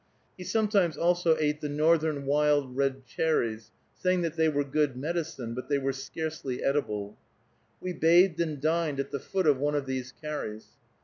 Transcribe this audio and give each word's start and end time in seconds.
He 0.35 0.43
sometimes 0.45 0.97
also 0.97 1.37
ate 1.39 1.61
the 1.61 1.69
northern 1.69 2.25
wild 2.25 2.75
red 2.75 3.05
cherries, 3.05 3.69
saying 3.93 4.23
that 4.23 4.35
they 4.35 4.49
were 4.49 4.63
good 4.63 4.97
medicine, 4.97 5.53
but 5.53 5.69
they 5.69 5.77
were 5.77 5.93
scarcely 5.93 6.63
edible. 6.63 7.19
We 7.79 7.93
bathed 7.93 8.41
and 8.41 8.59
dined 8.59 8.99
at 8.99 9.11
the 9.11 9.19
foot 9.19 9.45
of 9.45 9.59
one 9.59 9.75
of 9.75 9.85
these 9.85 10.11
carries. 10.19 10.69